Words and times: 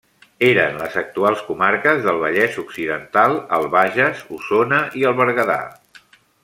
Eren 0.45 0.79
les 0.83 0.95
actuals 1.01 1.43
comarques 1.49 2.01
del 2.07 2.17
Vallès 2.25 2.57
Occidental, 2.65 3.37
el 3.59 3.69
Bages, 3.77 4.27
Osona 4.39 4.85
i 5.03 5.11
el 5.11 5.19
Berguedà. 5.25 5.61